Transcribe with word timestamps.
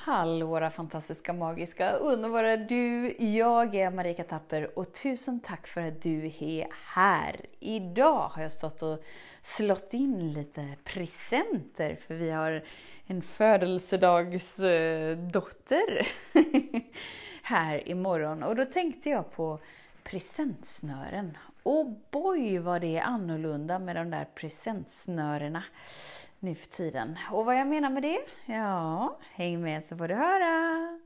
Hallå 0.00 0.46
våra 0.46 0.70
fantastiska, 0.70 1.32
magiska, 1.32 1.92
underbara 1.92 2.56
du! 2.56 3.16
Jag 3.18 3.74
är 3.74 3.90
Marika 3.90 4.24
Tapper 4.24 4.78
och 4.78 4.92
tusen 4.92 5.40
tack 5.40 5.66
för 5.66 5.80
att 5.80 6.02
du 6.02 6.26
är 6.26 6.68
här! 6.84 7.46
Idag 7.60 8.28
har 8.28 8.42
jag 8.42 8.52
stått 8.52 8.82
och 8.82 9.04
slått 9.42 9.94
in 9.94 10.32
lite 10.32 10.68
presenter 10.84 11.98
för 12.06 12.14
vi 12.14 12.30
har 12.30 12.64
en 13.06 13.22
födelsedagsdotter 13.22 16.06
eh, 16.34 16.42
här 17.42 17.88
imorgon 17.88 18.42
och 18.42 18.56
då 18.56 18.64
tänkte 18.64 19.10
jag 19.10 19.32
på 19.32 19.58
presentsnören. 20.02 21.38
Och 21.62 21.86
boy 22.10 22.58
vad 22.58 22.80
det 22.80 22.96
är 22.96 23.02
annorlunda 23.02 23.78
med 23.78 23.96
de 23.96 24.10
där 24.10 24.26
presentsnörena 24.34 25.62
nu 26.40 26.54
för 26.54 26.66
tiden. 26.66 27.18
Och 27.30 27.44
vad 27.44 27.58
jag 27.58 27.66
menar 27.66 27.90
med 27.90 28.02
det? 28.02 28.18
Ja, 28.46 29.18
häng 29.34 29.60
med 29.60 29.84
så 29.84 29.96
får 29.96 30.08
du 30.08 30.14
höra! 30.14 30.98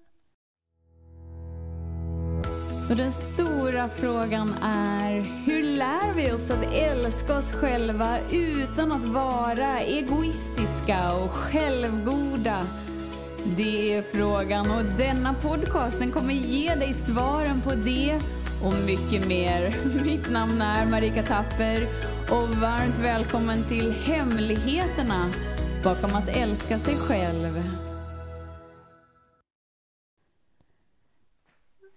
Så 2.88 2.94
den 2.94 3.12
stora 3.12 3.88
frågan 3.88 4.54
är, 4.62 5.20
hur 5.46 5.62
lär 5.62 6.14
vi 6.16 6.32
oss 6.32 6.50
att 6.50 6.74
älska 6.74 7.38
oss 7.38 7.52
själva 7.52 8.18
utan 8.32 8.92
att 8.92 9.04
vara 9.04 9.80
egoistiska 9.80 11.14
och 11.14 11.30
självgoda? 11.30 12.66
Det 13.56 13.94
är 13.94 14.02
frågan 14.02 14.70
och 14.70 14.84
denna 14.98 15.34
podcast 15.34 15.98
den 15.98 16.12
kommer 16.12 16.34
ge 16.34 16.74
dig 16.74 16.94
svaren 16.94 17.60
på 17.60 17.70
det 17.74 18.20
och 18.64 18.74
mycket 18.86 19.28
mer. 19.28 19.76
Mitt 20.04 20.30
namn 20.30 20.62
är 20.62 20.86
Marika 20.86 21.22
Tapper 21.22 21.88
och 22.32 22.48
varmt 22.48 22.98
välkommen 22.98 23.68
till 23.68 23.92
Hemligheterna 23.92 25.30
bakom 25.84 26.14
att 26.14 26.28
älska 26.28 26.78
sig 26.78 26.94
själv. 26.94 27.62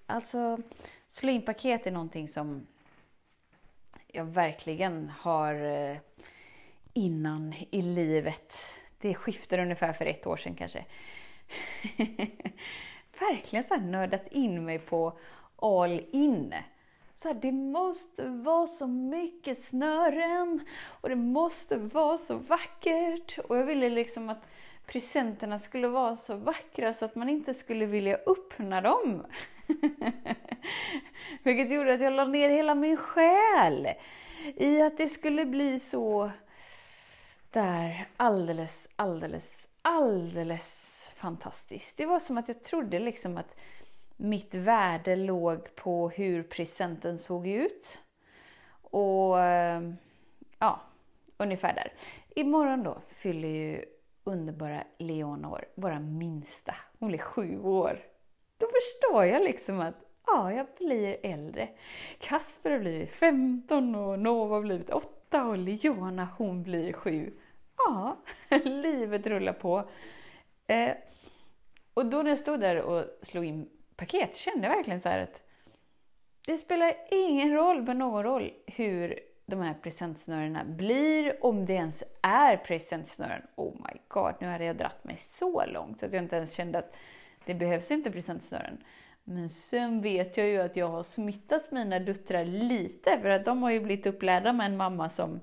Alltså, 0.06 0.58
slå 1.08 1.30
in 1.30 1.42
paket 1.42 1.88
är 1.88 1.92
någonting 1.92 2.28
som 2.28 2.68
jag 4.08 4.26
verkligen 4.26 5.12
har 5.20 5.54
eh, 5.54 5.98
innan 6.94 7.54
i 7.72 7.82
livet. 7.82 8.56
Det 9.02 9.14
skiftade 9.14 9.62
ungefär 9.62 9.94
för 9.94 10.06
ett 10.06 10.28
år 10.28 10.38
sedan 10.38 10.56
kanske. 10.56 10.86
verkligen 13.20 13.68
så 13.68 13.76
nördat 13.76 14.28
in 14.32 14.66
mig 14.66 14.80
på 14.80 15.20
all 15.56 16.02
in. 16.12 16.54
Så 17.16 17.28
här, 17.28 17.36
det 17.36 17.52
måste 17.52 18.26
vara 18.26 18.68
så 18.68 18.88
mycket 18.88 19.62
snören 19.62 20.66
och 21.02 21.10
det 21.10 21.16
måste 21.16 21.78
vara 21.78 22.18
så 22.18 22.36
vackert. 22.36 23.38
Och 23.38 23.58
jag 23.58 23.64
ville 23.64 23.90
liksom 23.90 24.30
att 24.30 24.44
presenterna 24.86 25.60
skulle 25.60 25.88
vara 25.88 26.16
så 26.16 26.36
vackra 26.36 26.94
så 26.94 27.06
att 27.06 27.16
man 27.16 27.30
inte 27.30 27.54
skulle 27.54 27.86
vilja 27.86 28.18
öppna 28.26 28.82
dem. 28.82 29.26
Vilket 31.44 31.72
gjorde 31.72 31.94
att 31.94 32.02
jag 32.02 32.14
la 32.14 32.26
ner 32.26 32.50
hela 32.50 32.76
min 32.76 32.98
själ 32.98 33.88
i 34.56 34.82
att 34.82 34.98
det 34.98 35.10
skulle 35.10 35.46
bli 35.46 35.80
så 35.80 36.32
där 37.52 38.08
alldeles, 38.18 38.88
alldeles, 38.96 39.70
alldeles 39.82 41.14
fantastiskt. 41.16 41.98
Det 41.98 42.06
var 42.06 42.20
som 42.20 42.38
att 42.38 42.48
jag 42.48 42.64
trodde 42.64 43.00
liksom 43.00 43.38
att 43.38 43.56
mitt 44.18 44.54
värde 44.54 45.16
låg 45.16 45.76
på 45.76 46.10
hur 46.10 46.44
presenten 46.44 47.18
såg 47.18 47.48
ut. 47.48 48.00
Och 48.82 49.40
eh, 49.40 49.82
ja, 50.60 50.82
ungefär 51.38 51.74
där. 51.74 51.94
Imorgon 52.36 52.84
då 52.84 53.02
fyller 53.10 53.48
ju 53.48 53.82
underbara 54.24 54.84
Leona 54.98 55.50
år, 55.50 55.66
våra 55.76 56.00
minsta. 56.00 56.76
Hon 57.00 57.10
blir 57.10 57.20
sju 57.20 57.60
år. 57.60 58.00
Då 58.58 58.68
förstår 58.68 59.26
jag 59.26 59.44
liksom 59.44 59.80
att 59.80 59.96
ja, 60.26 60.54
jag 60.54 60.68
blir 60.78 61.18
äldre. 61.24 61.70
Kasper 62.20 62.72
har 62.72 62.80
blivit 62.80 63.10
15 63.10 63.96
och 63.96 64.20
Nova 64.20 64.56
har 64.56 64.62
blivit 64.62 64.90
8 64.90 65.46
och 65.46 65.58
Leona 65.58 66.28
hon 66.38 66.64
blir 66.64 66.94
7. 66.94 67.34
Ja, 67.78 68.18
livet 68.64 69.28
rullar 69.28 69.54
på. 69.54 69.90
Eh, 70.68 70.92
och 71.94 72.06
då 72.06 72.22
när 72.22 72.30
jag 72.30 72.40
stod 72.40 72.60
där 72.60 72.82
och 72.82 73.06
slog 73.22 73.46
in 73.46 73.70
paket 73.96 74.36
kände 74.36 74.70
verkligen 74.70 75.02
så 75.02 75.10
att 75.10 75.42
det 76.46 76.58
spelar 76.58 76.94
ingen 77.12 77.54
roll 77.54 77.82
men 77.82 77.98
någon 77.98 78.24
roll 78.24 78.52
hur 78.66 79.20
de 79.46 79.62
här 79.62 79.74
presentsnörena 79.74 80.64
blir, 80.66 81.46
om 81.46 81.66
det 81.66 81.74
ens 81.74 82.04
är 82.22 82.58
presentsnören. 82.58 83.42
Oh 83.56 83.74
my 83.74 84.00
god, 84.08 84.34
nu 84.40 84.48
hade 84.48 84.66
jag 84.66 84.78
dratt 84.78 85.04
mig 85.04 85.18
så 85.20 85.66
långt 85.66 86.00
så 86.00 86.06
att 86.06 86.14
jag 86.14 86.24
inte 86.24 86.36
ens 86.36 86.54
kände 86.54 86.78
att 86.78 86.96
det 87.46 87.54
behövs 87.54 87.92
inte 87.92 88.12
presentsnören. 88.12 88.84
Men 89.24 89.50
sen 89.50 90.02
vet 90.02 90.38
jag 90.38 90.48
ju 90.48 90.62
att 90.62 90.76
jag 90.76 90.88
har 90.88 91.04
smittat 91.04 91.72
mina 91.72 92.00
döttrar 92.00 92.46
lite, 92.46 93.20
för 93.22 93.30
att 93.30 93.46
de 93.46 93.64
har 93.64 93.72
ju 93.72 93.80
blivit 93.80 94.06
upplärda 94.06 94.54
med 94.54 94.66
en 94.66 94.78
mamma 94.78 95.10
som 95.10 95.42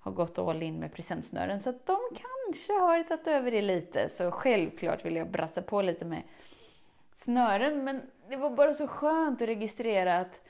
har 0.00 0.12
gått 0.12 0.38
all 0.38 0.62
in 0.62 0.74
med 0.74 0.94
presentsnören, 0.94 1.60
så 1.60 1.70
att 1.70 1.86
de 1.86 1.98
kanske 2.10 2.72
har 2.72 3.02
tagit 3.02 3.26
över 3.26 3.50
det 3.50 3.62
lite. 3.62 4.08
Så 4.08 4.30
självklart 4.30 5.04
vill 5.04 5.16
jag 5.16 5.30
brassa 5.30 5.62
på 5.62 5.82
lite 5.82 6.04
med 6.04 6.22
snören. 7.14 7.84
Men 7.84 8.02
det 8.28 8.36
var 8.36 8.50
bara 8.50 8.74
så 8.74 8.86
skönt 8.86 9.42
att 9.42 9.48
registrera 9.48 10.18
att 10.18 10.40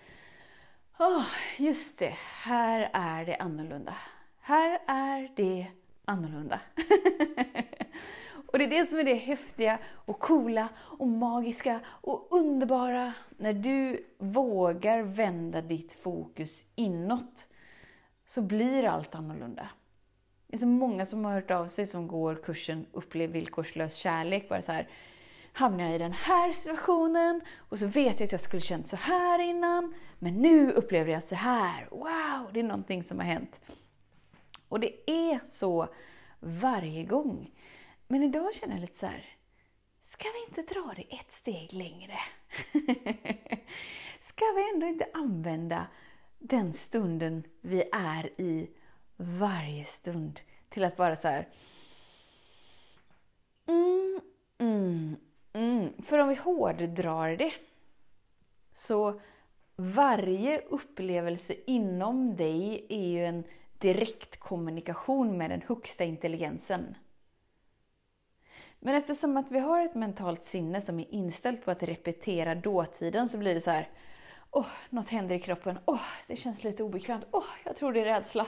oh, 0.99 1.27
just 1.59 1.99
det, 1.99 2.15
här 2.43 2.91
är 2.93 3.25
det 3.25 3.37
annorlunda. 3.37 3.95
Här 4.41 4.81
är 4.87 5.33
det 5.37 5.67
annorlunda. 6.05 6.61
och 8.47 8.59
det 8.59 8.65
är 8.65 8.71
det 8.71 8.87
som 8.87 8.99
är 8.99 9.05
det 9.05 9.15
häftiga 9.15 9.79
och 9.95 10.19
coola 10.19 10.69
och 10.77 11.09
magiska 11.09 11.81
och 11.87 12.29
underbara 12.31 13.13
när 13.37 13.53
du 13.53 14.07
vågar 14.19 15.03
vända 15.03 15.63
ditt 15.63 15.93
fokus 15.93 16.65
inåt 16.75 17.49
så 18.27 18.43
blir 18.43 18.85
allt 18.85 19.15
annorlunda. 19.15 19.69
Det 20.47 20.57
är 20.57 20.59
så 20.59 20.67
många 20.67 21.07
som 21.07 21.25
har 21.25 21.33
hört 21.33 21.51
av 21.51 21.67
sig 21.67 21.87
som 21.87 22.09
går 22.09 22.35
kursen 22.35 22.87
Upplev 22.93 23.31
villkorslös 23.31 23.95
kärlek. 23.95 24.49
Bara 24.49 24.63
så 24.63 24.73
här, 24.73 24.89
hamnar 25.57 25.85
jag 25.85 25.95
i 25.95 25.99
den 25.99 26.13
här 26.13 26.53
situationen 26.53 27.41
och 27.57 27.79
så 27.79 27.87
vet 27.87 28.21
jag 28.21 28.27
att 28.27 28.33
jag 28.33 28.41
skulle 28.41 28.61
känt 28.61 28.89
så 28.89 28.97
här 28.97 29.39
innan, 29.39 29.95
men 30.19 30.35
nu 30.35 30.73
upplever 30.73 31.13
jag 31.13 31.23
så 31.23 31.35
här. 31.35 31.89
Wow, 31.91 32.53
det 32.53 32.61
är 32.61 32.65
någonting 32.65 33.05
som 33.05 33.19
har 33.19 33.27
hänt. 33.27 33.61
Och 34.69 34.81
det 34.81 35.11
är 35.11 35.41
så 35.45 35.89
varje 36.41 37.05
gång. 37.05 37.51
Men 38.09 38.23
idag 38.23 38.55
känner 38.55 38.75
jag 38.75 38.81
lite 38.81 38.99
så 38.99 39.07
här, 39.07 39.25
ska 40.01 40.29
vi 40.29 40.45
inte 40.49 40.75
dra 40.75 40.95
det 40.97 41.15
ett 41.15 41.33
steg 41.33 41.73
längre? 41.73 42.19
ska 44.21 44.45
vi 44.57 44.71
ändå 44.75 44.87
inte 44.87 45.09
använda 45.15 45.87
den 46.39 46.73
stunden 46.73 47.45
vi 47.61 47.85
är 47.93 48.41
i 48.41 48.71
varje 49.17 49.85
stund 49.85 50.41
till 50.69 50.85
att 50.85 50.99
vara 50.99 51.17
så 51.17 51.29
här, 51.29 51.49
mm, 53.67 54.21
mm, 54.59 55.17
Mm, 55.57 55.93
för 56.03 56.19
om 56.19 56.29
vi 56.29 56.35
hårddrar 56.35 57.37
det, 57.37 57.53
så 58.75 59.21
varje 59.77 60.61
upplevelse 60.61 61.55
inom 61.67 62.37
dig 62.37 62.87
är 62.89 63.09
ju 63.09 63.27
en 63.27 63.45
direktkommunikation 63.79 65.39
med 65.39 65.51
den 65.51 65.63
högsta 65.67 66.05
intelligensen. 66.05 66.97
Men 68.79 68.95
eftersom 68.95 69.37
att 69.37 69.51
vi 69.51 69.59
har 69.59 69.85
ett 69.85 69.95
mentalt 69.95 70.45
sinne 70.45 70.81
som 70.81 71.01
är 71.01 71.15
inställt 71.15 71.65
på 71.65 71.71
att 71.71 71.83
repetera 71.83 72.55
dåtiden 72.55 73.29
så 73.29 73.39
blir 73.39 73.55
det 73.55 73.61
så 73.61 73.71
här 73.71 73.89
Åh, 74.51 74.63
oh, 74.63 74.67
något 74.91 75.09
händer 75.09 75.35
i 75.35 75.41
kroppen. 75.41 75.79
Åh, 75.85 75.95
oh, 75.95 76.09
det 76.27 76.37
känns 76.37 76.65
lite 76.65 76.83
obekvämt. 76.83 77.25
Åh, 77.31 77.41
oh, 77.41 77.45
jag 77.65 77.77
tror 77.77 77.93
det 77.93 78.01
är 78.01 78.05
rädsla. 78.05 78.47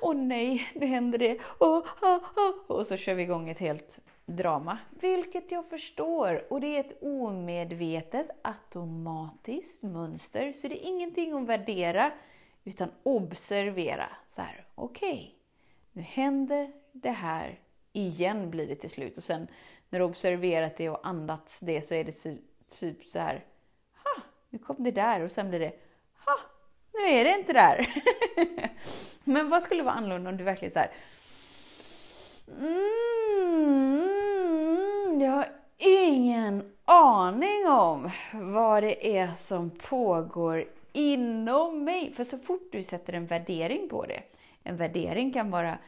Åh 0.00 0.14
nej, 0.14 0.68
nu 0.74 0.86
händer 0.86 1.18
det. 1.18 1.38
Åh, 1.58 1.78
oh, 2.02 2.16
oh, 2.36 2.76
Och 2.76 2.86
så 2.86 2.96
kör 2.96 3.14
vi 3.14 3.22
igång 3.22 3.48
ett 3.48 3.58
helt 3.58 3.98
drama, 4.26 4.78
vilket 4.90 5.50
jag 5.50 5.68
förstår. 5.68 6.52
Och 6.52 6.60
det 6.60 6.76
är 6.76 6.80
ett 6.80 7.02
omedvetet, 7.02 8.28
automatiskt 8.42 9.82
mönster, 9.82 10.52
så 10.52 10.68
det 10.68 10.84
är 10.84 10.88
ingenting 10.88 11.32
att 11.32 11.48
värdera, 11.48 12.12
utan 12.64 12.90
observera. 13.02 14.08
Så 14.28 14.42
här, 14.42 14.66
okej, 14.74 15.12
okay, 15.12 15.30
nu 15.92 16.02
händer 16.02 16.72
det 16.92 17.10
här 17.10 17.60
igen 17.92 18.50
blir 18.50 18.66
det 18.66 18.74
till 18.74 18.90
slut. 18.90 19.16
Och 19.16 19.24
sen 19.24 19.48
när 19.88 19.98
du 19.98 20.04
observerat 20.04 20.76
det 20.76 20.90
och 20.90 21.06
andats 21.06 21.60
det 21.60 21.82
så 21.82 21.94
är 21.94 22.04
det 22.04 22.38
typ 22.70 23.04
så 23.04 23.18
här, 23.18 23.44
ha, 24.04 24.22
nu 24.50 24.58
kom 24.58 24.76
det 24.78 24.90
där 24.90 25.20
och 25.20 25.32
sen 25.32 25.48
blir 25.48 25.60
det, 25.60 25.72
ha, 26.26 26.40
nu 26.92 27.00
är 27.00 27.24
det 27.24 27.30
inte 27.30 27.52
där. 27.52 27.88
Men 29.24 29.50
vad 29.50 29.62
skulle 29.62 29.82
vara 29.82 29.94
annorlunda 29.94 30.30
om 30.30 30.36
du 30.36 30.44
verkligen 30.44 30.72
så 30.72 30.78
här, 30.78 30.92
mm, 32.60 33.13
jag 35.20 35.30
har 35.30 35.48
ingen 35.78 36.72
aning 36.84 37.68
om 37.68 38.10
vad 38.32 38.82
det 38.82 39.16
är 39.16 39.34
som 39.36 39.70
pågår 39.70 40.64
inom 40.92 41.84
mig. 41.84 42.12
För 42.12 42.24
så 42.24 42.38
fort 42.38 42.68
du 42.72 42.82
sätter 42.82 43.12
en 43.12 43.26
värdering 43.26 43.88
på 43.88 44.06
det, 44.06 44.22
en 44.62 44.76
värdering 44.76 45.32
kan 45.32 45.50
vara 45.50 45.78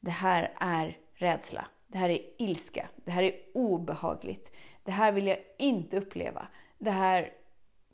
det 0.00 0.10
här 0.10 0.52
är 0.56 0.98
rädsla, 1.14 1.66
Det 1.86 1.98
här 1.98 2.08
är 2.08 2.20
ilska. 2.38 2.88
Det 3.04 3.10
här 3.10 3.22
är 3.22 3.34
obehagligt. 3.54 4.52
Det 4.82 4.90
här 4.90 5.12
vill 5.12 5.26
jag 5.26 5.38
inte 5.58 5.96
uppleva. 5.96 6.46
Det 6.78 6.90
här... 6.90 7.32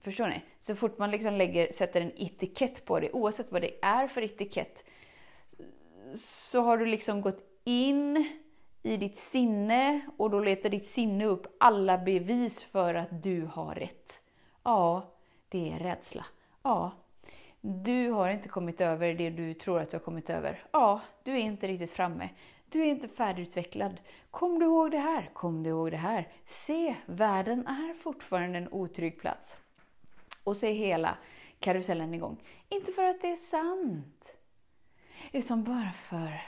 Förstår 0.00 0.26
ni? 0.26 0.42
Så 0.58 0.74
fort 0.74 0.98
man 0.98 1.10
liksom 1.10 1.34
lägger, 1.34 1.72
sätter 1.72 2.00
en 2.00 2.12
etikett 2.16 2.84
på 2.84 3.00
det, 3.00 3.12
oavsett 3.12 3.52
vad 3.52 3.62
det 3.62 3.72
är 3.82 4.08
för 4.08 4.22
etikett, 4.22 4.84
så 6.14 6.60
har 6.62 6.78
du 6.78 6.86
liksom 6.86 7.20
gått 7.20 7.44
in 7.64 8.39
i 8.82 8.96
ditt 8.96 9.18
sinne 9.18 10.00
och 10.16 10.30
då 10.30 10.40
letar 10.40 10.70
ditt 10.70 10.86
sinne 10.86 11.24
upp 11.24 11.56
alla 11.60 11.98
bevis 11.98 12.62
för 12.62 12.94
att 12.94 13.22
du 13.22 13.44
har 13.44 13.74
rätt. 13.74 14.20
Ja, 14.62 15.14
det 15.48 15.72
är 15.72 15.78
rädsla. 15.78 16.24
Ja, 16.62 16.92
du 17.60 18.10
har 18.10 18.28
inte 18.28 18.48
kommit 18.48 18.80
över 18.80 19.14
det 19.14 19.30
du 19.30 19.54
tror 19.54 19.80
att 19.80 19.90
du 19.90 19.96
har 19.96 20.04
kommit 20.04 20.30
över. 20.30 20.64
Ja, 20.72 21.00
du 21.22 21.32
är 21.32 21.38
inte 21.38 21.68
riktigt 21.68 21.90
framme. 21.90 22.28
Du 22.68 22.82
är 22.82 22.86
inte 22.86 23.08
färdigutvecklad. 23.08 24.00
Kom 24.30 24.58
du 24.58 24.66
ihåg 24.66 24.90
det 24.90 24.98
här? 24.98 25.30
Kom 25.32 25.62
du 25.62 25.70
ihåg 25.70 25.90
det 25.90 25.96
här? 25.96 26.28
Se, 26.44 26.96
världen 27.06 27.66
är 27.66 27.94
fortfarande 27.94 28.58
en 28.58 28.72
otrygg 28.72 29.20
plats. 29.20 29.58
Och 30.44 30.56
se 30.56 30.72
hela 30.72 31.18
karusellen 31.58 32.14
igång. 32.14 32.42
Inte 32.68 32.92
för 32.92 33.04
att 33.04 33.20
det 33.20 33.28
är 33.28 33.36
sant, 33.36 34.32
utan 35.32 35.64
bara 35.64 35.92
för 35.92 36.40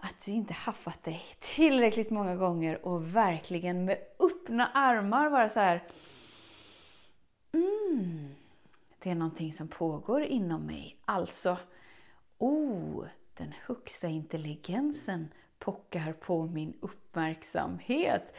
att 0.00 0.24
du 0.24 0.32
inte 0.32 0.54
haffat 0.54 1.04
dig 1.04 1.22
tillräckligt 1.40 2.10
många 2.10 2.36
gånger 2.36 2.86
och 2.86 3.16
verkligen 3.16 3.84
med 3.84 3.98
öppna 4.18 4.66
armar 4.66 5.30
bara 5.30 5.48
så 5.48 5.60
här. 5.60 5.82
Mm, 7.52 8.34
det 8.98 9.10
är 9.10 9.14
någonting 9.14 9.52
som 9.52 9.68
pågår 9.68 10.22
inom 10.22 10.62
mig. 10.62 10.96
Alltså, 11.04 11.56
oh, 12.38 13.04
den 13.34 13.54
högsta 13.66 14.08
intelligensen 14.08 15.28
pockar 15.58 16.12
på 16.12 16.46
min 16.46 16.74
uppmärksamhet. 16.80 18.34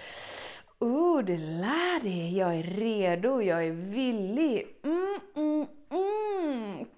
Oh, 0.80 1.24
det 1.24 1.38
lär 1.38 2.02
det. 2.02 2.30
Jag 2.30 2.56
är 2.56 2.64
redo, 2.64 3.42
jag 3.42 3.66
är 3.66 3.72
villig. 3.72 4.76
Mm. 4.84 5.02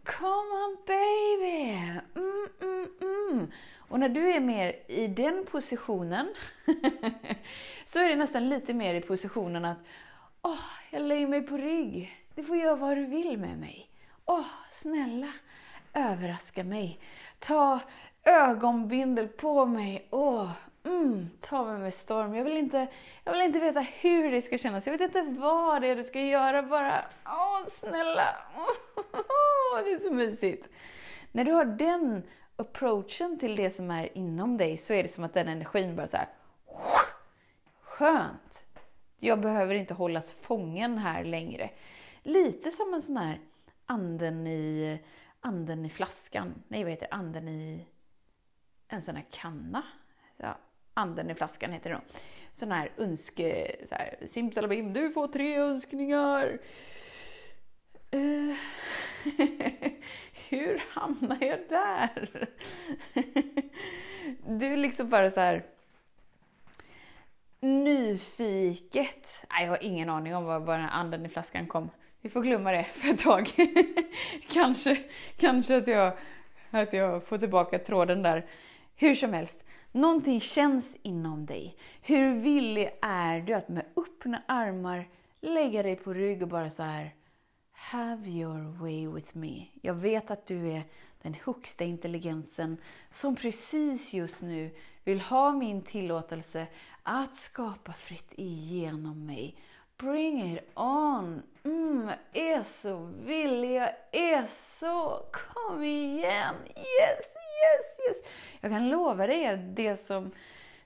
Come 0.04 0.52
on 0.66 0.78
baby! 0.86 1.74
Mm, 2.16 2.48
mm, 2.62 2.88
mm. 3.02 3.52
Och 3.94 4.00
när 4.00 4.10
du 4.10 4.34
är 4.34 4.40
mer 4.40 4.76
i 4.88 5.08
den 5.08 5.46
positionen 5.52 6.34
så 7.86 8.00
är 8.00 8.10
det 8.10 8.16
nästan 8.16 8.50
lite 8.50 8.74
mer 8.74 8.94
i 8.94 9.02
positionen 9.02 9.66
att 9.66 9.78
åh, 10.42 10.66
jag 10.92 11.02
lägger 11.02 11.28
mig 11.28 11.42
på 11.42 11.58
rygg. 11.58 12.26
Du 12.36 12.44
får 12.44 12.58
göra 12.58 12.76
vad 12.76 12.98
du 12.98 13.06
vill 13.06 13.38
med 13.38 13.58
mig. 13.58 13.90
Åh, 14.26 14.46
snälla, 14.72 15.34
överraska 15.94 16.64
mig. 16.64 17.00
Ta 17.40 17.80
ögonbindel 18.24 19.28
på 19.28 19.66
mig. 19.66 20.08
Åh, 20.10 20.52
mm, 20.86 21.30
ta 21.42 21.64
mig 21.64 21.80
med 21.80 21.94
storm. 21.94 22.36
Jag 22.36 22.44
vill, 22.44 22.58
inte, 22.58 22.88
jag 23.24 23.32
vill 23.32 23.42
inte 23.42 23.60
veta 23.60 23.80
hur 23.80 24.32
det 24.32 24.42
ska 24.42 24.58
kännas. 24.58 24.86
Jag 24.86 24.98
vet 24.98 25.16
inte 25.16 25.42
vad 25.42 25.82
det 25.82 25.88
är 25.88 25.96
du 25.96 26.04
ska 26.04 26.22
göra. 26.22 26.64
Bara, 26.64 27.06
åh, 27.26 27.70
snälla. 27.80 28.36
Det 29.84 29.92
är 29.92 30.00
så 30.00 30.14
mysigt. 30.14 30.68
När 31.32 31.46
du 31.46 31.52
har 31.52 31.66
den 31.66 32.24
approachen 32.56 33.40
till 33.40 33.56
det 33.56 33.72
som 33.72 33.92
är 33.92 34.18
inom 34.18 34.58
dig 34.58 34.78
så 34.78 34.94
är 34.94 35.04
det 35.04 35.10
som 35.10 35.24
att 35.24 35.34
den 35.34 35.48
energin 35.48 35.96
bara 35.96 36.08
så 36.08 36.18
här, 36.18 36.28
skönt. 37.82 38.66
Jag 39.20 39.42
behöver 39.42 39.76
inte 39.76 39.94
hållas 39.94 40.34
fången 40.34 40.98
här 40.98 41.24
längre. 41.24 41.70
Lite 42.24 42.72
som 42.72 42.94
en 42.94 43.02
sån 43.02 43.18
här 43.18 43.40
anden 43.86 44.48
i, 44.48 45.00
anden 45.40 45.86
i 45.86 45.90
flaskan. 45.90 46.64
Nej, 46.68 46.84
vad 46.84 46.92
heter 46.92 47.08
det? 47.08 47.16
Anden 47.16 47.48
i 47.48 47.86
en 48.88 49.02
sån 49.02 49.16
här 49.16 49.26
kanna. 49.32 49.84
Ja, 50.38 50.58
anden 50.94 51.30
i 51.30 51.36
flaskan 51.36 51.72
heter 51.72 51.90
det 51.90 51.96
nog. 51.96 52.06
Sån 52.52 52.72
här 52.72 52.92
önske... 52.98 53.76
Så 53.90 53.96
här, 53.96 54.18
simsalabim, 54.28 54.94
du 54.94 55.12
får 55.12 55.28
tre 55.28 55.58
önskningar. 55.58 56.60
Eh, 58.12 58.56
Hur 60.54 60.84
hamnar 60.90 61.38
jag 61.42 61.60
där? 61.70 62.50
du 64.60 64.74
är 64.74 64.78
liksom 64.78 65.10
bara 65.10 65.32
så 65.32 65.40
här 65.40 65.64
nyfiket. 67.60 69.46
Nej, 69.50 69.64
jag 69.64 69.70
har 69.70 69.84
ingen 69.84 70.10
aning 70.10 70.36
om 70.36 70.46
var, 70.46 70.60
var 70.60 70.78
den 70.78 70.86
här 70.86 71.00
anden 71.00 71.26
i 71.26 71.30
flaskan 71.30 71.68
kom. 71.68 71.90
Vi 72.22 72.30
får 72.30 72.42
glömma 72.42 72.72
det 72.72 72.84
för 72.84 73.10
ett 73.10 73.20
tag. 73.20 73.52
kanske, 74.50 75.04
kanske 75.38 75.78
att 75.78 75.88
jag, 75.88 76.14
att 76.70 76.94
jag 76.94 77.24
får 77.24 77.38
tillbaka 77.38 77.80
tråden 77.80 78.22
där. 78.22 78.46
Hur 78.96 79.16
som 79.16 79.34
helst, 79.34 79.64
någonting 79.92 80.40
känns 80.40 80.96
inom 81.02 81.46
dig. 81.46 81.78
Hur 82.02 82.34
villig 82.34 82.90
är 83.02 83.40
du 83.42 83.54
att 83.54 83.70
med 83.70 83.86
öppna 83.96 84.42
armar 84.46 85.08
lägga 85.42 85.84
dig 85.84 85.96
på 85.96 86.14
rygg 86.14 86.42
och 86.42 86.48
bara 86.48 86.70
så 86.70 86.84
här 86.84 87.14
Have 87.74 88.30
your 88.30 88.82
way 88.82 89.08
with 89.08 89.38
me. 89.38 89.66
Jag 89.82 89.94
vet 89.94 90.32
att 90.32 90.46
du 90.46 90.72
är 90.72 90.84
den 91.22 91.34
högsta 91.34 91.84
intelligensen 91.84 92.78
som 93.12 93.36
precis 93.36 94.14
just 94.14 94.42
nu 94.42 94.72
vill 95.04 95.22
ha 95.22 95.52
min 95.52 95.82
tillåtelse 95.82 96.68
att 97.04 97.36
skapa 97.36 97.94
fritt 97.94 98.34
igenom 98.36 99.26
mig. 99.26 99.56
Bring 99.98 100.54
it 100.54 100.72
on! 100.76 101.44
Mm, 101.64 102.10
jag 102.34 102.44
är 102.48 102.64
så 102.64 103.12
villig, 103.26 103.76
jag 103.76 103.94
är 104.12 104.48
så... 104.80 105.26
Kom 105.32 105.84
igen! 105.84 106.56
Yes, 106.68 107.20
yes, 107.20 108.08
yes! 108.10 108.18
Jag 108.62 108.72
kan 108.72 108.90
lova 108.90 109.28
dig 109.28 109.48
att 109.48 109.76
det 109.76 109.96
som 109.96 110.32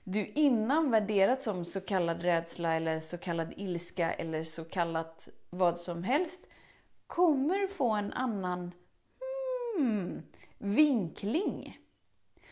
du 0.04 0.26
innan 0.26 0.90
värderat 0.90 1.42
som 1.42 1.64
så 1.64 1.80
kallad 1.80 2.22
rädsla 2.22 2.74
eller 2.74 3.00
så 3.00 3.18
kallad 3.18 3.52
ilska 3.56 4.12
eller 4.12 4.44
så 4.44 4.64
kallat 4.64 5.28
vad 5.50 5.78
som 5.78 6.04
helst 6.04 6.40
kommer 7.08 7.66
få 7.66 7.90
en 7.90 8.12
annan 8.12 8.72
hmm, 9.76 10.22
vinkling. 10.58 11.78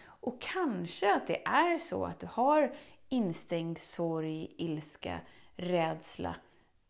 Och 0.04 0.40
kanske 0.40 1.14
att 1.14 1.26
det 1.26 1.46
är 1.46 1.78
så 1.78 2.04
att 2.04 2.20
du 2.20 2.26
har 2.26 2.74
instängd 3.08 3.78
sorg, 3.78 4.54
ilska, 4.56 5.20
rädsla. 5.56 6.36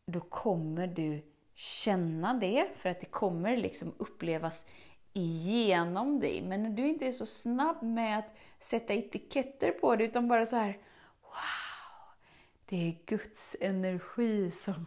Då 0.06 0.20
kommer 0.20 0.86
du 0.86 1.22
känna 1.54 2.34
det, 2.34 2.68
för 2.76 2.88
att 2.88 3.00
det 3.00 3.06
kommer 3.06 3.56
liksom 3.56 3.94
upplevas 3.98 4.64
igenom 5.12 6.20
dig. 6.20 6.42
Men 6.42 6.62
när 6.62 6.70
du 6.70 6.88
inte 6.88 7.06
är 7.06 7.12
så 7.12 7.26
snabb 7.26 7.82
med 7.82 8.18
att 8.18 8.36
sätta 8.60 8.94
etiketter 8.94 9.70
på 9.70 9.96
det, 9.96 10.04
utan 10.04 10.28
bara 10.28 10.46
så 10.46 10.56
här 10.56 10.78
Wow! 11.22 12.16
Det 12.66 12.76
är 12.76 12.96
Guds 13.06 13.56
energi 13.60 14.50
som 14.50 14.86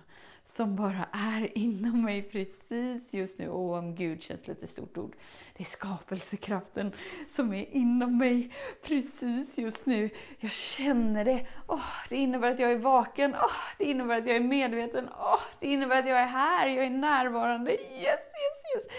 som 0.49 0.75
bara 0.75 1.05
är 1.11 1.57
inom 1.57 2.01
mig 2.01 2.21
precis 2.21 3.13
just 3.13 3.39
nu. 3.39 3.49
Och 3.49 3.73
om 3.73 3.95
Gud 3.95 4.23
känns 4.23 4.47
lite 4.47 4.67
stort 4.67 4.97
ord. 4.97 5.15
Det 5.57 5.63
är 5.63 5.67
skapelsekraften 5.67 6.93
som 7.35 7.53
är 7.53 7.75
inom 7.75 8.17
mig 8.17 8.53
precis 8.83 9.57
just 9.57 9.85
nu. 9.85 10.09
Jag 10.39 10.51
känner 10.51 11.25
det. 11.25 11.47
Oh, 11.67 12.07
det 12.09 12.15
innebär 12.15 12.51
att 12.51 12.59
jag 12.59 12.71
är 12.71 12.77
vaken. 12.77 13.35
Oh, 13.35 13.61
det 13.77 13.83
innebär 13.83 14.17
att 14.17 14.27
jag 14.27 14.35
är 14.35 14.39
medveten. 14.39 15.09
Oh, 15.09 15.41
det 15.59 15.67
innebär 15.67 15.99
att 15.99 16.07
jag 16.07 16.19
är 16.19 16.27
här. 16.27 16.67
Jag 16.67 16.85
är 16.85 16.89
närvarande. 16.89 17.71
Yes, 17.71 18.19
yes, 18.19 18.75
yes. 18.75 18.91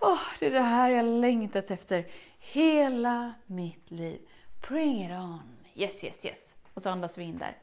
Oh, 0.00 0.22
det 0.40 0.46
är 0.46 0.50
det 0.50 0.60
här 0.60 0.90
jag 0.90 1.04
längtat 1.04 1.70
efter 1.70 2.06
hela 2.38 3.34
mitt 3.46 3.90
liv. 3.90 4.20
Bring 4.68 5.04
it 5.04 5.10
on. 5.10 5.42
Yes, 5.74 6.04
yes, 6.04 6.24
yes. 6.24 6.54
Och 6.74 6.82
så 6.82 6.90
andas 6.90 7.18
vi 7.18 7.22
in 7.22 7.38
där. 7.38 7.56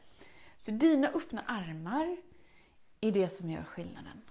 Så 0.60 0.72
dina 0.72 1.08
öppna 1.08 1.42
armar 1.48 2.18
är 3.02 3.12
det 3.12 3.30
som 3.30 3.50
gör 3.50 3.64
skillnaden. 3.64 4.22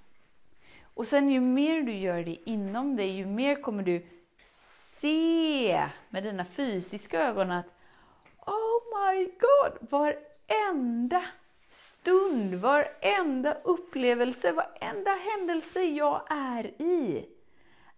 Och 0.94 1.06
sen 1.06 1.30
ju 1.30 1.40
mer 1.40 1.82
du 1.82 1.92
gör 1.92 2.24
det 2.24 2.50
inom 2.50 2.96
dig, 2.96 3.08
ju 3.10 3.26
mer 3.26 3.54
kommer 3.62 3.82
du 3.82 4.06
se 4.46 5.88
med 6.08 6.22
dina 6.22 6.44
fysiska 6.44 7.22
ögon 7.22 7.50
att 7.50 7.66
Oh 8.46 9.12
my 9.12 9.24
God! 9.24 9.88
Varenda 9.90 11.24
stund, 11.68 12.54
varenda 12.54 13.54
upplevelse, 13.54 14.52
varenda 14.52 15.10
händelse 15.10 15.82
jag 15.84 16.22
är 16.30 16.82
i 16.82 17.26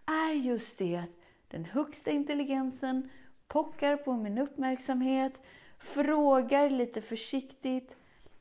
är 0.05 0.33
just 0.33 0.77
det 0.77 0.95
att 0.95 1.09
den 1.47 1.65
högsta 1.65 2.11
intelligensen 2.11 3.09
pockar 3.47 3.97
på 3.97 4.13
min 4.13 4.37
uppmärksamhet, 4.37 5.33
frågar 5.79 6.69
lite 6.69 7.01
försiktigt 7.01 7.95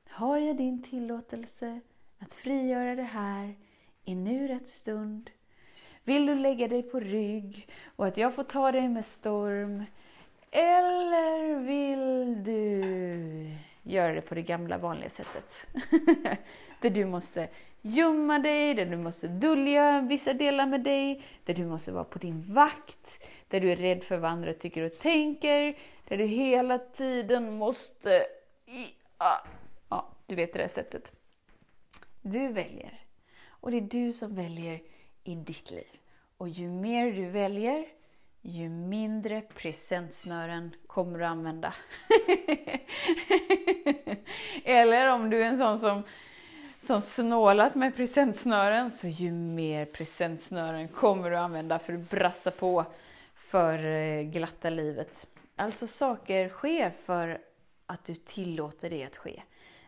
Har 0.09 0.39
jag 0.39 0.57
din 0.57 0.83
tillåtelse? 0.83 1.81
Att 2.21 2.33
frigöra 2.33 2.95
det 2.95 3.03
här 3.03 3.55
i 4.05 4.15
nu 4.15 4.49
rätt 4.49 4.69
stund. 4.69 5.31
Vill 6.05 6.27
du 6.27 6.35
lägga 6.35 6.69
dig 6.69 6.83
på 6.83 7.01
rygg 7.01 7.69
och 7.97 8.07
att 8.07 8.17
jag 8.17 8.35
får 8.35 8.43
ta 8.43 8.73
dig 8.73 8.89
med 8.89 9.05
storm? 9.05 9.85
Eller 10.51 11.57
vill 11.57 12.45
du 12.45 13.57
göra 13.83 14.13
det 14.13 14.21
på 14.21 14.35
det 14.35 14.43
gamla 14.43 14.79
vanliga 14.79 15.11
sättet? 15.11 15.67
där 16.81 16.91
du 16.91 17.05
måste 17.05 17.49
gömma 17.83 18.39
dig, 18.39 18.75
där 18.75 18.87
du 18.87 18.97
måste 18.97 19.29
dölja 19.29 20.01
vissa 20.01 20.33
delar 20.33 20.67
med 20.67 20.81
dig, 20.81 21.23
där 21.45 21.55
du 21.55 21.67
måste 21.67 21.93
vara 21.93 22.05
på 22.05 22.19
din 22.19 22.55
vakt, 22.55 23.27
där 23.49 23.61
du 23.61 23.73
är 23.73 23.77
rädd 23.77 24.05
för 24.05 24.19
vad 24.19 24.31
andra 24.31 24.55
tycker 24.55 24.83
och 24.83 24.99
tänker, 24.99 25.79
Där 26.09 26.19
du 26.19 26.25
hela 26.25 26.79
tiden 26.79 27.59
måste... 27.59 28.27
Ah, 29.17 29.39
ja, 29.89 30.09
du 30.27 30.35
vet 30.35 30.53
det 30.53 30.59
där 30.59 30.69
sättet. 30.69 31.20
Du 32.23 32.49
väljer. 32.49 33.01
Och 33.49 33.71
det 33.71 33.77
är 33.77 33.81
du 33.81 34.13
som 34.13 34.35
väljer 34.35 34.81
i 35.25 35.35
ditt 35.35 35.71
liv. 35.71 35.87
Och 36.37 36.49
ju 36.49 36.69
mer 36.69 37.13
du 37.13 37.27
väljer, 37.27 37.87
ju 38.43 38.69
mindre 38.69 39.41
presentsnören 39.41 40.75
kommer 40.87 41.19
du 41.19 41.25
använda. 41.25 41.75
Eller 44.65 45.07
om 45.07 45.31
du 45.31 45.43
är 45.43 45.47
en 45.47 45.57
sån 45.57 45.79
som, 45.79 46.03
som 46.79 47.03
snålat 47.03 47.75
med 47.75 47.97
presentsnören, 47.97 48.91
så 48.91 49.09
ju 49.09 49.33
mer 49.33 49.85
presentsnören 49.85 50.89
kommer 50.89 51.31
du 51.31 51.37
använda 51.37 51.79
för 51.79 51.93
att 51.93 52.11
brassa 52.11 52.51
på 52.51 52.85
för 53.35 53.85
eh, 53.85 54.23
glatta 54.23 54.71
livet. 54.71 55.27
Alltså 55.57 55.87
saker 55.87 56.49
sker 56.49 56.91
för 56.91 57.41
att 57.87 58.05
du 58.05 58.15
tillåter 58.15 58.91
det 58.91 59.05
att 59.05 59.17
ske. 59.17 59.43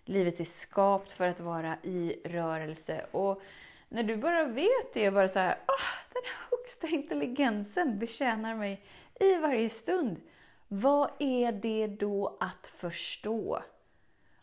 Livet 0.05 0.41
är 0.41 0.45
skapt 0.45 1.13
för 1.13 1.29
att 1.29 1.41
vara 1.41 1.77
i 1.83 2.21
rörelse. 2.25 3.07
Och 3.11 3.43
när 3.89 4.03
du 4.03 4.17
bara 4.17 4.45
vet 4.45 4.95
det 4.95 5.09
och 5.09 5.15
bara 5.15 5.29
så 5.29 5.39
här, 5.39 5.59
ah, 5.67 6.13
den 6.13 6.23
högsta 6.51 6.87
intelligensen 6.87 7.99
betjänar 7.99 8.55
mig 8.55 8.85
i 9.21 9.37
varje 9.37 9.71
stund. 9.71 10.21
Vad 10.69 11.11
är 11.19 11.53
det 11.53 11.87
då 11.87 12.37
att 12.41 12.67
förstå? 12.67 13.63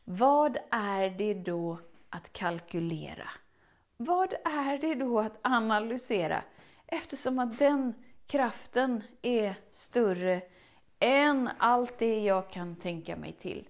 Vad 0.03 0.57
är 0.71 1.09
det 1.09 1.33
då 1.33 1.79
att 2.09 2.33
kalkylera? 2.33 3.29
Vad 3.97 4.33
är 4.33 4.77
det 4.77 4.95
då 4.95 5.19
att 5.19 5.39
analysera? 5.41 6.43
Eftersom 6.87 7.39
att 7.39 7.59
den 7.59 7.93
kraften 8.27 9.03
är 9.21 9.55
större 9.71 10.41
än 10.99 11.49
allt 11.57 11.97
det 11.97 12.19
jag 12.19 12.51
kan 12.51 12.75
tänka 12.75 13.15
mig 13.15 13.33
till. 13.33 13.68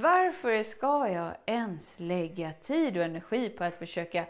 Varför 0.00 0.62
ska 0.62 1.08
jag 1.08 1.34
ens 1.46 1.92
lägga 1.96 2.52
tid 2.52 2.96
och 2.96 3.04
energi 3.04 3.48
på 3.48 3.64
att 3.64 3.74
försöka 3.74 4.26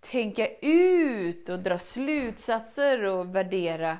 tänka 0.00 0.48
ut 0.60 1.48
och 1.48 1.58
dra 1.58 1.78
slutsatser 1.78 3.04
och 3.04 3.34
värdera 3.34 3.98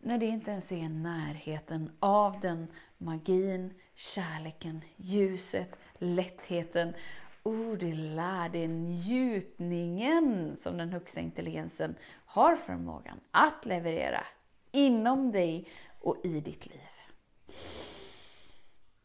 när 0.00 0.18
det 0.18 0.26
inte 0.26 0.50
ens 0.50 0.72
är 0.72 0.76
i 0.76 0.88
närheten 0.88 1.90
av 2.00 2.40
den 2.40 2.66
magin, 2.98 3.74
kärleken, 3.94 4.80
ljuset, 4.96 5.78
lättheten, 5.98 6.94
oh, 7.42 7.72
det 7.72 7.94
lär, 7.94 8.48
det 8.48 8.68
njutningen 8.68 10.56
som 10.62 10.76
den 10.76 10.92
högsta 10.92 11.20
intelligensen 11.20 11.94
har 12.24 12.56
förmågan 12.56 13.20
att 13.30 13.66
leverera 13.66 14.24
inom 14.72 15.32
dig 15.32 15.68
och 16.00 16.16
i 16.24 16.40
ditt 16.40 16.66
liv. 16.66 16.80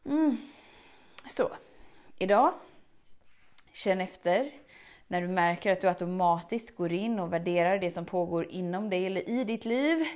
Mm. 0.04 0.36
Så, 1.30 1.50
idag, 2.18 2.52
känn 3.72 4.00
efter 4.00 4.52
när 5.06 5.20
du 5.20 5.28
märker 5.28 5.72
att 5.72 5.80
du 5.80 5.88
automatiskt 5.88 6.76
går 6.76 6.92
in 6.92 7.18
och 7.18 7.32
värderar 7.32 7.78
det 7.78 7.90
som 7.90 8.04
pågår 8.04 8.46
inom 8.50 8.90
dig 8.90 9.06
eller 9.06 9.28
i 9.28 9.44
ditt 9.44 9.64
liv. 9.64 10.06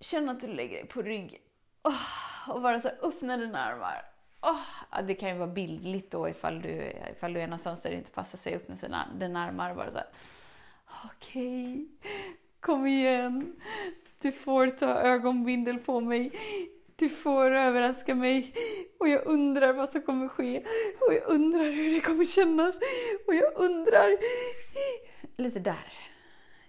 Känn 0.00 0.28
att 0.28 0.40
du 0.40 0.46
lägger 0.46 0.76
dig 0.76 0.86
på 0.86 1.02
rygg 1.02 1.40
oh, 1.82 2.50
och 2.50 2.62
bara 2.62 2.80
så 2.80 2.88
öppna 2.88 3.36
dina 3.36 3.58
armar. 3.58 4.02
Oh, 4.42 5.02
det 5.06 5.14
kan 5.14 5.28
ju 5.28 5.34
vara 5.34 5.48
bildligt 5.48 6.10
då 6.10 6.28
ifall 6.28 6.62
du, 6.62 6.92
ifall 7.12 7.32
du 7.32 7.40
är 7.40 7.46
någonstans 7.46 7.82
där 7.82 7.90
det 7.90 7.96
inte 7.96 8.10
passar 8.10 8.38
sig 8.38 8.54
att 8.54 8.62
öppna 8.62 8.76
sina, 8.76 9.08
dina 9.14 9.44
armar. 9.44 9.74
Bara 9.74 9.90
så 9.90 10.00
okej, 11.04 11.72
okay, 11.72 11.86
kom 12.60 12.86
igen. 12.86 13.60
Du 14.20 14.32
får 14.32 14.66
ta 14.66 14.86
ögonbindel 14.86 15.78
på 15.78 16.00
mig. 16.00 16.32
Du 17.00 17.08
får 17.08 17.50
överraska 17.50 18.14
mig 18.14 18.52
och 18.98 19.08
jag 19.08 19.26
undrar 19.26 19.72
vad 19.72 19.88
som 19.88 20.02
kommer 20.02 20.28
ske 20.28 20.62
och 21.00 21.14
jag 21.14 21.22
undrar 21.26 21.64
hur 21.64 21.94
det 21.94 22.00
kommer 22.00 22.24
kännas 22.24 22.74
och 23.26 23.34
jag 23.34 23.52
undrar... 23.56 24.18
Lite 25.36 25.58
där. 25.58 25.92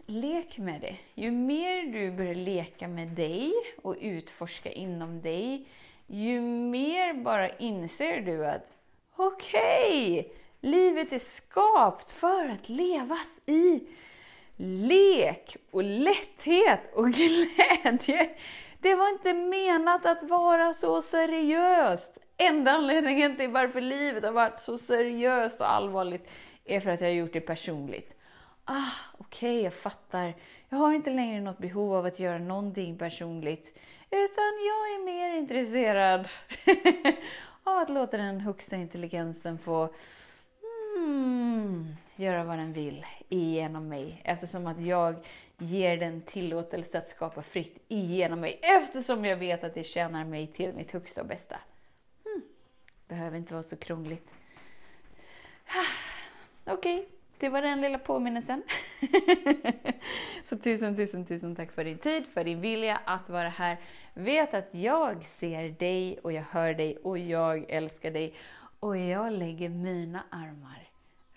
Lek 0.05 0.57
med 0.57 0.81
det. 0.81 0.95
Ju 1.21 1.31
mer 1.31 1.83
du 1.83 2.11
börjar 2.11 2.35
leka 2.35 2.87
med 2.87 3.07
dig 3.07 3.53
och 3.81 3.95
utforska 4.01 4.71
inom 4.71 5.21
dig, 5.21 5.67
ju 6.07 6.41
mer 6.41 7.13
bara 7.13 7.49
inser 7.49 8.21
du 8.21 8.45
att 8.45 8.67
okej, 9.15 10.19
okay, 10.19 10.33
livet 10.61 11.13
är 11.13 11.19
skapt 11.19 12.09
för 12.09 12.49
att 12.49 12.69
levas 12.69 13.41
i 13.45 13.83
lek 14.57 15.57
och 15.71 15.83
lätthet 15.83 16.79
och 16.93 17.11
glädje. 17.13 18.29
Det 18.81 18.95
var 18.95 19.09
inte 19.09 19.33
menat 19.33 20.05
att 20.05 20.23
vara 20.23 20.73
så 20.73 21.01
seriöst. 21.01 22.17
Enda 22.37 22.71
anledningen 22.71 23.37
till 23.37 23.49
varför 23.49 23.81
livet 23.81 24.23
har 24.23 24.31
varit 24.31 24.59
så 24.59 24.77
seriöst 24.77 25.61
och 25.61 25.71
allvarligt 25.71 26.27
är 26.65 26.79
för 26.79 26.89
att 26.89 27.01
jag 27.01 27.07
har 27.07 27.13
gjort 27.13 27.33
det 27.33 27.41
personligt. 27.41 28.13
Ah, 28.65 28.91
okej, 29.17 29.49
okay, 29.49 29.63
jag 29.63 29.73
fattar. 29.73 30.33
Jag 30.69 30.77
har 30.77 30.93
inte 30.93 31.09
längre 31.09 31.41
något 31.41 31.57
behov 31.57 31.93
av 31.93 32.05
att 32.05 32.19
göra 32.19 32.39
någonting 32.39 32.97
personligt. 32.97 33.77
Utan 34.09 34.53
jag 34.67 34.93
är 34.95 35.05
mer 35.05 35.37
intresserad 35.37 36.27
av 37.63 37.77
att 37.77 37.89
låta 37.89 38.17
den 38.17 38.39
högsta 38.39 38.75
intelligensen 38.75 39.57
få 39.57 39.89
mm, 40.97 41.60
göra 42.21 42.43
vad 42.43 42.57
den 42.57 42.73
vill 42.73 43.05
igenom 43.29 43.89
mig. 43.89 44.21
Eftersom 44.23 44.67
att 44.67 44.81
jag 44.81 45.15
ger 45.57 45.97
den 45.97 46.21
tillåtelse 46.21 46.97
att 46.97 47.09
skapa 47.09 47.41
fritt 47.41 47.83
igenom 47.87 48.39
mig. 48.39 48.59
Eftersom 48.61 49.25
jag 49.25 49.37
vet 49.37 49.63
att 49.63 49.73
det 49.73 49.83
tjänar 49.83 50.25
mig 50.25 50.47
till 50.47 50.73
mitt 50.73 50.91
högsta 50.91 51.21
och 51.21 51.27
bästa. 51.27 51.59
Hmm. 52.23 52.41
Behöver 53.07 53.37
inte 53.37 53.53
vara 53.53 53.63
så 53.63 53.77
krångligt. 53.77 54.27
Okej, 56.65 56.95
okay, 56.95 57.05
det 57.37 57.49
var 57.49 57.61
den 57.61 57.81
lilla 57.81 57.99
påminnelsen. 57.99 58.63
så 60.43 60.57
tusen, 60.57 60.95
tusen, 60.95 61.25
tusen 61.25 61.55
tack 61.55 61.71
för 61.71 61.83
din 61.83 61.97
tid, 61.97 62.25
för 62.33 62.43
din 62.43 62.61
vilja 62.61 63.01
att 63.05 63.29
vara 63.29 63.49
här. 63.49 63.77
Vet 64.13 64.53
att 64.53 64.69
jag 64.71 65.25
ser 65.25 65.69
dig 65.69 66.19
och 66.23 66.31
jag 66.33 66.45
hör 66.51 66.73
dig 66.73 66.97
och 66.97 67.17
jag 67.17 67.65
älskar 67.69 68.11
dig. 68.11 68.33
Och 68.79 68.97
jag 68.97 69.33
lägger 69.33 69.69
mina 69.69 70.23
armar 70.29 70.90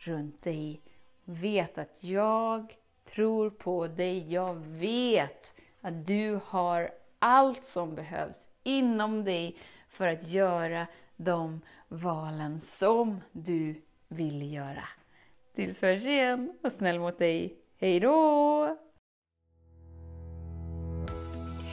runt 0.07 0.43
dig. 0.43 0.81
Vet 1.25 1.79
att 1.79 1.97
jag 2.05 2.77
tror 3.05 3.51
på 3.51 3.87
dig. 3.87 4.33
Jag 4.33 4.55
vet 4.67 5.55
att 5.81 6.07
du 6.07 6.41
har 6.45 6.91
allt 7.19 7.67
som 7.67 7.95
behövs 7.95 8.47
inom 8.63 9.25
dig 9.25 9.57
för 9.89 10.07
att 10.07 10.29
göra 10.29 10.87
de 11.17 11.61
valen 11.89 12.61
som 12.61 13.21
du 13.33 13.83
vill 14.09 14.53
göra. 14.53 14.85
Tills 15.55 15.83
vi 15.83 15.87
hörs 15.87 16.05
igen, 16.05 16.59
var 16.63 16.71
snäll 16.71 16.99
mot 16.99 17.19
dig. 17.19 17.55
Hej 17.79 18.01
då! 18.01 18.79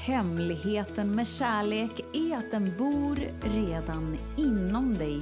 Hemligheten 0.05 1.15
med 1.15 1.27
kärlek 1.27 1.99
är 2.13 2.37
att 2.37 2.51
den 2.51 2.77
bor 2.77 3.15
redan 3.41 4.17
inom 4.37 4.93
dig. 4.97 5.21